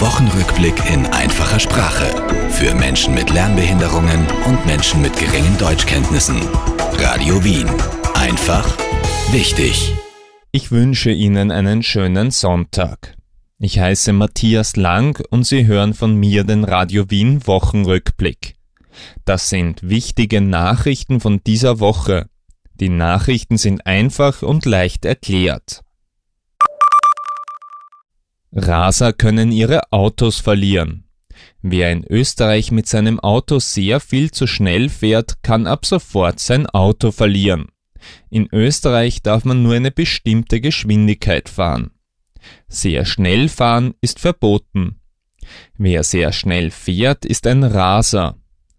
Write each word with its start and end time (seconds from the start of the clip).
Wochenrückblick 0.00 0.88
in 0.88 1.06
einfacher 1.06 1.58
Sprache 1.58 2.06
für 2.50 2.72
Menschen 2.72 3.14
mit 3.14 3.30
Lernbehinderungen 3.30 4.28
und 4.46 4.64
Menschen 4.64 5.02
mit 5.02 5.16
geringen 5.16 5.58
Deutschkenntnissen. 5.58 6.40
Radio 6.98 7.42
Wien. 7.42 7.68
Einfach 8.14 8.78
wichtig. 9.32 9.92
Ich 10.52 10.70
wünsche 10.70 11.10
Ihnen 11.10 11.50
einen 11.50 11.82
schönen 11.82 12.30
Sonntag. 12.30 13.16
Ich 13.58 13.80
heiße 13.80 14.12
Matthias 14.12 14.76
Lang 14.76 15.20
und 15.30 15.44
Sie 15.44 15.66
hören 15.66 15.94
von 15.94 16.14
mir 16.14 16.44
den 16.44 16.62
Radio 16.62 17.10
Wien 17.10 17.44
Wochenrückblick. 17.44 18.54
Das 19.24 19.48
sind 19.48 19.88
wichtige 19.88 20.40
Nachrichten 20.40 21.18
von 21.18 21.42
dieser 21.44 21.80
Woche. 21.80 22.28
Die 22.74 22.88
Nachrichten 22.88 23.56
sind 23.56 23.84
einfach 23.84 24.42
und 24.42 24.64
leicht 24.64 25.04
erklärt. 25.04 25.82
Raser 28.52 29.12
können 29.12 29.52
ihre 29.52 29.92
Autos 29.92 30.40
verlieren. 30.40 31.04
Wer 31.60 31.92
in 31.92 32.04
Österreich 32.04 32.70
mit 32.70 32.86
seinem 32.86 33.20
Auto 33.20 33.58
sehr 33.58 34.00
viel 34.00 34.30
zu 34.30 34.46
schnell 34.46 34.88
fährt, 34.88 35.42
kann 35.42 35.66
ab 35.66 35.86
sofort 35.86 36.40
sein 36.40 36.66
Auto 36.66 37.10
verlieren. 37.10 37.66
In 38.30 38.48
Österreich 38.52 39.22
darf 39.22 39.44
man 39.44 39.62
nur 39.62 39.74
eine 39.74 39.90
bestimmte 39.90 40.60
Geschwindigkeit 40.60 41.48
fahren. 41.48 41.90
Sehr 42.68 43.04
schnell 43.04 43.48
fahren 43.48 43.94
ist 44.00 44.20
verboten. 44.20 45.00
Wer 45.76 46.04
sehr 46.04 46.32
schnell 46.32 46.70
fährt, 46.70 47.24
ist 47.24 47.46
ein 47.46 47.64
Raser. 47.64 48.36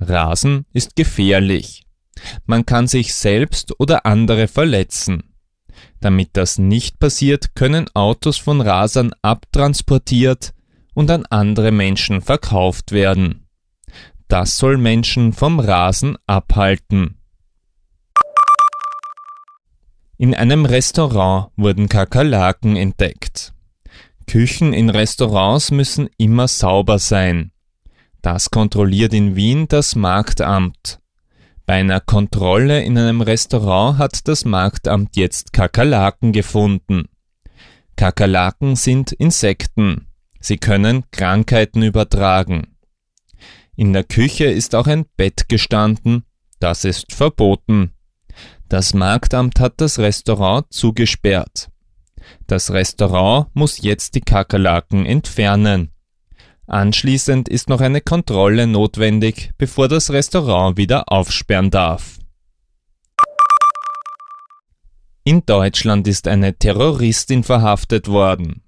Rasen 0.00 0.66
ist 0.72 0.96
gefährlich. 0.96 1.84
Man 2.46 2.66
kann 2.66 2.86
sich 2.86 3.14
selbst 3.14 3.78
oder 3.78 4.06
andere 4.06 4.48
verletzen. 4.48 5.31
Damit 6.00 6.30
das 6.32 6.58
nicht 6.58 6.98
passiert, 6.98 7.54
können 7.54 7.86
Autos 7.94 8.36
von 8.36 8.60
Rasern 8.60 9.12
abtransportiert 9.22 10.52
und 10.94 11.10
an 11.10 11.24
andere 11.30 11.70
Menschen 11.70 12.20
verkauft 12.20 12.92
werden. 12.92 13.46
Das 14.28 14.56
soll 14.56 14.78
Menschen 14.78 15.32
vom 15.32 15.60
Rasen 15.60 16.16
abhalten. 16.26 17.18
In 20.16 20.34
einem 20.34 20.64
Restaurant 20.64 21.50
wurden 21.56 21.88
Kakerlaken 21.88 22.76
entdeckt. 22.76 23.52
Küchen 24.26 24.72
in 24.72 24.88
Restaurants 24.88 25.70
müssen 25.70 26.08
immer 26.16 26.48
sauber 26.48 26.98
sein. 26.98 27.50
Das 28.22 28.50
kontrolliert 28.50 29.12
in 29.14 29.34
Wien 29.34 29.66
das 29.68 29.96
Marktamt. 29.96 31.01
Bei 31.72 31.78
einer 31.78 32.00
Kontrolle 32.00 32.82
in 32.82 32.98
einem 32.98 33.22
Restaurant 33.22 33.96
hat 33.96 34.28
das 34.28 34.44
Marktamt 34.44 35.16
jetzt 35.16 35.54
Kakerlaken 35.54 36.32
gefunden. 36.32 37.08
Kakerlaken 37.96 38.76
sind 38.76 39.12
Insekten. 39.12 40.06
Sie 40.38 40.58
können 40.58 41.04
Krankheiten 41.12 41.82
übertragen. 41.82 42.76
In 43.74 43.94
der 43.94 44.04
Küche 44.04 44.44
ist 44.44 44.74
auch 44.74 44.86
ein 44.86 45.06
Bett 45.16 45.48
gestanden. 45.48 46.24
Das 46.60 46.84
ist 46.84 47.14
verboten. 47.14 47.94
Das 48.68 48.92
Marktamt 48.92 49.58
hat 49.58 49.80
das 49.80 49.98
Restaurant 49.98 50.70
zugesperrt. 50.70 51.70
Das 52.46 52.70
Restaurant 52.70 53.46
muss 53.54 53.80
jetzt 53.80 54.14
die 54.14 54.20
Kakerlaken 54.20 55.06
entfernen. 55.06 55.91
Anschließend 56.66 57.48
ist 57.48 57.68
noch 57.68 57.80
eine 57.80 58.00
Kontrolle 58.00 58.66
notwendig, 58.66 59.50
bevor 59.58 59.88
das 59.88 60.10
Restaurant 60.10 60.76
wieder 60.76 61.10
aufsperren 61.10 61.70
darf. 61.70 62.18
In 65.24 65.44
Deutschland 65.46 66.08
ist 66.08 66.26
eine 66.26 66.58
Terroristin 66.58 67.44
verhaftet 67.44 68.08
worden. 68.08 68.62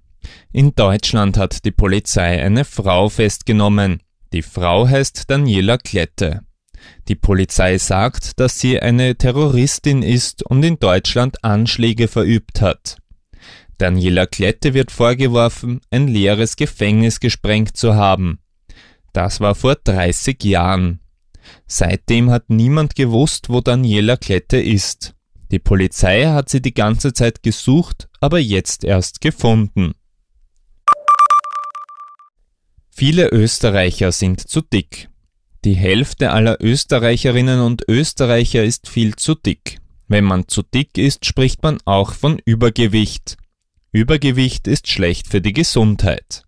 In 0.51 0.73
Deutschland 0.73 1.37
hat 1.37 1.65
die 1.65 1.71
Polizei 1.71 2.41
eine 2.41 2.63
Frau 2.63 3.09
festgenommen. 3.09 4.01
Die 4.31 4.41
Frau 4.41 4.87
heißt 4.87 5.29
Daniela 5.29 5.77
Klette. 5.77 6.41
Die 7.07 7.15
Polizei 7.15 7.77
sagt, 7.77 8.39
dass 8.39 8.59
sie 8.59 8.79
eine 8.79 9.15
Terroristin 9.15 10.01
ist 10.01 10.43
und 10.43 10.63
in 10.63 10.79
Deutschland 10.79 11.43
Anschläge 11.43 12.07
verübt 12.07 12.61
hat. 12.61 12.97
Daniela 13.77 14.25
Klette 14.25 14.73
wird 14.73 14.91
vorgeworfen, 14.91 15.81
ein 15.91 16.07
leeres 16.07 16.55
Gefängnis 16.55 17.19
gesprengt 17.19 17.75
zu 17.75 17.95
haben. 17.95 18.39
Das 19.13 19.39
war 19.39 19.55
vor 19.55 19.75
30 19.75 20.43
Jahren. 20.43 20.99
Seitdem 21.67 22.31
hat 22.31 22.49
niemand 22.49 22.95
gewusst, 22.95 23.49
wo 23.49 23.61
Daniela 23.61 24.17
Klette 24.17 24.57
ist. 24.57 25.15
Die 25.51 25.59
Polizei 25.59 26.25
hat 26.25 26.49
sie 26.49 26.61
die 26.61 26.73
ganze 26.73 27.13
Zeit 27.13 27.43
gesucht, 27.43 28.09
aber 28.19 28.39
jetzt 28.39 28.83
erst 28.83 29.21
gefunden. 29.21 29.93
Viele 32.89 33.29
Österreicher 33.29 34.11
sind 34.11 34.47
zu 34.47 34.61
dick. 34.61 35.09
Die 35.65 35.75
Hälfte 35.75 36.31
aller 36.31 36.57
Österreicherinnen 36.61 37.59
und 37.59 37.83
Österreicher 37.87 38.63
ist 38.63 38.87
viel 38.87 39.15
zu 39.15 39.35
dick. 39.35 39.79
Wenn 40.07 40.23
man 40.23 40.47
zu 40.47 40.61
dick 40.61 40.97
ist, 40.97 41.25
spricht 41.25 41.63
man 41.63 41.79
auch 41.85 42.13
von 42.13 42.39
Übergewicht. 42.45 43.37
Übergewicht 43.95 44.67
ist 44.67 44.89
schlecht 44.89 45.29
für 45.29 45.39
die 45.39 45.53
Gesundheit. 45.53 46.43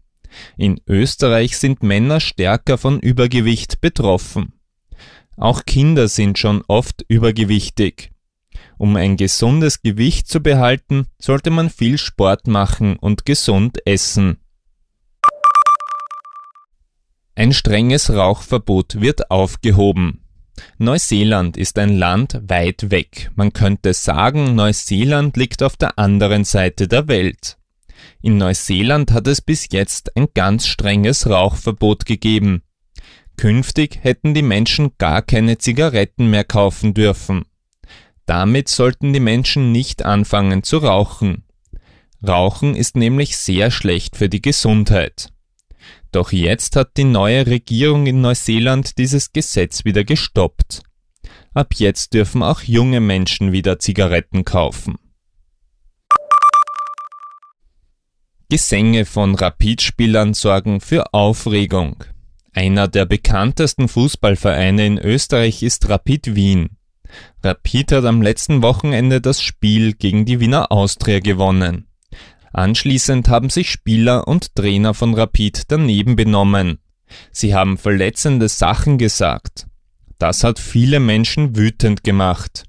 In 0.57 0.81
Österreich 0.85 1.57
sind 1.57 1.81
Männer 1.81 2.19
stärker 2.19 2.77
von 2.77 2.99
Übergewicht 2.99 3.79
betroffen. 3.79 4.51
Auch 5.37 5.63
Kinder 5.63 6.09
sind 6.09 6.37
schon 6.37 6.61
oft 6.67 7.05
übergewichtig. 7.07 8.11
Um 8.77 8.97
ein 8.97 9.15
gesundes 9.15 9.81
Gewicht 9.81 10.27
zu 10.27 10.41
behalten, 10.41 11.07
sollte 11.19 11.49
man 11.49 11.69
viel 11.69 11.97
Sport 11.97 12.47
machen 12.47 12.97
und 12.97 13.25
gesund 13.25 13.77
essen. 13.85 14.39
Ein 17.33 17.53
strenges 17.53 18.09
Rauchverbot 18.09 18.99
wird 18.99 19.31
aufgehoben. 19.31 20.26
Neuseeland 20.77 21.57
ist 21.57 21.77
ein 21.79 21.97
Land 21.97 22.39
weit 22.47 22.91
weg. 22.91 23.31
Man 23.35 23.53
könnte 23.53 23.93
sagen, 23.93 24.55
Neuseeland 24.55 25.37
liegt 25.37 25.63
auf 25.63 25.77
der 25.77 25.97
anderen 25.97 26.43
Seite 26.43 26.87
der 26.87 27.07
Welt. 27.07 27.57
In 28.21 28.37
Neuseeland 28.37 29.11
hat 29.11 29.27
es 29.27 29.41
bis 29.41 29.67
jetzt 29.71 30.15
ein 30.15 30.27
ganz 30.33 30.67
strenges 30.67 31.27
Rauchverbot 31.27 32.05
gegeben. 32.05 32.63
Künftig 33.37 33.99
hätten 34.01 34.33
die 34.33 34.41
Menschen 34.41 34.91
gar 34.97 35.21
keine 35.21 35.57
Zigaretten 35.59 36.29
mehr 36.29 36.43
kaufen 36.43 36.93
dürfen. 36.93 37.45
Damit 38.25 38.67
sollten 38.67 39.13
die 39.13 39.19
Menschen 39.19 39.71
nicht 39.71 40.03
anfangen 40.03 40.63
zu 40.63 40.77
rauchen. 40.77 41.43
Rauchen 42.27 42.75
ist 42.75 42.95
nämlich 42.95 43.37
sehr 43.37 43.69
schlecht 43.69 44.17
für 44.17 44.27
die 44.27 44.41
Gesundheit. 44.41 45.29
Doch 46.17 46.31
jetzt 46.31 46.75
hat 46.75 46.97
die 46.97 47.03
neue 47.03 47.45
Regierung 47.45 48.07
in 48.07 48.21
Neuseeland 48.21 48.97
dieses 48.97 49.33
Gesetz 49.33 49.85
wieder 49.85 50.03
gestoppt. 50.03 50.81
Ab 51.53 51.75
jetzt 51.75 52.15
dürfen 52.15 52.41
auch 52.41 52.61
junge 52.61 53.01
Menschen 53.01 53.51
wieder 53.51 53.77
Zigaretten 53.77 54.43
kaufen. 54.43 54.95
Gesänge 58.49 59.05
von 59.05 59.35
Rapidspielern 59.35 60.33
sorgen 60.33 60.81
für 60.81 61.13
Aufregung. 61.13 62.03
Einer 62.51 62.87
der 62.87 63.05
bekanntesten 63.05 63.87
Fußballvereine 63.87 64.87
in 64.87 64.97
Österreich 64.97 65.61
ist 65.61 65.87
Rapid 65.87 66.33
Wien. 66.33 66.77
Rapid 67.43 67.91
hat 67.91 68.05
am 68.05 68.23
letzten 68.23 68.63
Wochenende 68.63 69.21
das 69.21 69.39
Spiel 69.39 69.93
gegen 69.93 70.25
die 70.25 70.39
Wiener 70.39 70.71
Austria 70.71 71.19
gewonnen. 71.19 71.86
Anschließend 72.57 73.29
haben 73.29 73.51
sich 73.51 73.69
Spieler 73.69 74.27
und 74.27 74.55
Trainer 74.55 74.95
von 74.95 75.13
Rapid 75.13 75.65
daneben 75.67 76.15
benommen. 76.15 76.79
Sie 77.31 77.53
haben 77.53 77.77
verletzende 77.77 78.49
Sachen 78.49 78.97
gesagt. 78.97 79.67
Das 80.17 80.43
hat 80.43 80.57
viele 80.57 80.99
Menschen 80.99 81.55
wütend 81.55 82.03
gemacht. 82.03 82.63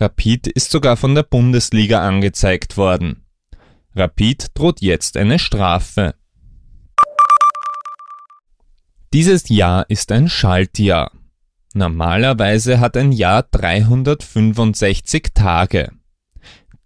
Rapid 0.00 0.48
ist 0.48 0.72
sogar 0.72 0.96
von 0.96 1.14
der 1.14 1.22
Bundesliga 1.22 2.04
angezeigt 2.04 2.76
worden. 2.76 3.24
Rapid 3.94 4.48
droht 4.54 4.80
jetzt 4.80 5.16
eine 5.16 5.38
Strafe. 5.38 6.16
Dieses 9.12 9.48
Jahr 9.48 9.88
ist 9.88 10.10
ein 10.10 10.28
Schaltjahr. 10.28 11.12
Normalerweise 11.74 12.80
hat 12.80 12.96
ein 12.96 13.12
Jahr 13.12 13.44
365 13.44 15.28
Tage. 15.32 15.92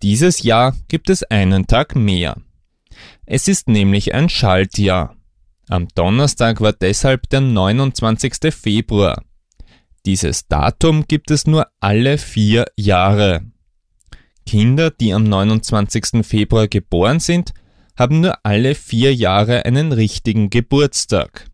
Dieses 0.02 0.43
Jahr 0.43 0.76
gibt 0.88 1.08
es 1.08 1.22
einen 1.22 1.66
Tag 1.66 1.96
mehr. 1.96 2.37
Es 3.25 3.48
ist 3.48 3.69
nämlich 3.69 4.14
ein 4.14 4.28
Schaltjahr. 4.28 5.16
Am 5.69 5.88
Donnerstag 5.94 6.60
war 6.60 6.72
deshalb 6.72 7.28
der 7.31 7.40
29. 7.40 8.54
Februar. 8.54 9.22
Dieses 10.04 10.46
Datum 10.46 11.06
gibt 11.08 11.31
es 11.31 11.46
nur 11.46 11.66
alle 11.81 12.19
vier 12.19 12.66
Jahre. 12.76 13.43
Kinder, 14.46 14.90
die 14.90 15.12
am 15.12 15.25
29. 15.25 16.25
Februar 16.25 16.69
geboren 16.69 17.19
sind, 17.19 17.52
haben 17.96 18.20
nur 18.20 18.38
alle 18.44 18.75
vier 18.75 19.14
Jahre 19.14 19.64
einen 19.64 19.92
richtigen 19.92 20.50
Geburtstag. 20.50 21.50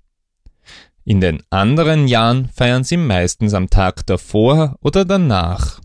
In 1.04 1.20
den 1.20 1.42
anderen 1.48 2.06
Jahren 2.06 2.48
feiern 2.50 2.84
sie 2.84 2.96
meistens 2.96 3.54
am 3.54 3.70
Tag 3.70 4.04
davor 4.06 4.76
oder 4.80 5.04
danach. 5.04 5.80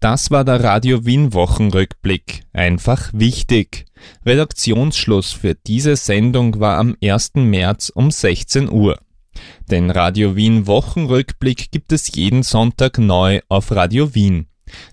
Das 0.00 0.30
war 0.30 0.44
der 0.44 0.64
Radio 0.64 1.04
Wien 1.04 1.34
Wochenrückblick. 1.34 2.44
Einfach 2.54 3.10
wichtig. 3.12 3.84
Redaktionsschluss 4.24 5.32
für 5.32 5.54
diese 5.54 5.94
Sendung 5.96 6.58
war 6.58 6.78
am 6.78 6.96
1. 7.04 7.32
März 7.34 7.92
um 7.94 8.10
16 8.10 8.72
Uhr. 8.72 8.98
Den 9.70 9.90
Radio 9.90 10.36
Wien 10.36 10.66
Wochenrückblick 10.66 11.70
gibt 11.70 11.92
es 11.92 12.14
jeden 12.14 12.42
Sonntag 12.42 12.96
neu 12.96 13.40
auf 13.50 13.72
Radio 13.72 14.14
Wien. 14.14 14.46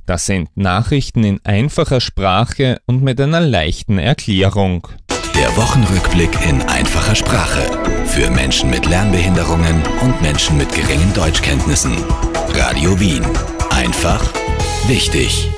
Das 0.05 0.25
sind 0.25 0.49
Nachrichten 0.55 1.23
in 1.23 1.39
einfacher 1.45 2.01
Sprache 2.01 2.81
und 2.85 3.01
mit 3.01 3.21
einer 3.21 3.39
leichten 3.39 3.99
Erklärung. 3.99 4.89
Der 5.33 5.55
Wochenrückblick 5.55 6.31
in 6.49 6.61
einfacher 6.63 7.15
Sprache. 7.15 7.61
Für 8.07 8.29
Menschen 8.29 8.69
mit 8.69 8.85
Lernbehinderungen 8.85 9.83
und 10.01 10.21
Menschen 10.21 10.57
mit 10.57 10.73
geringen 10.73 11.13
Deutschkenntnissen. 11.13 11.95
Radio 12.53 12.99
Wien. 12.99 13.23
Einfach 13.69 14.21
wichtig. 14.87 15.49